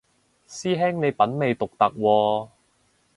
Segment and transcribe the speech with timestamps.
[0.03, 0.07] 師兄
[0.99, 2.49] 你品味獨特喎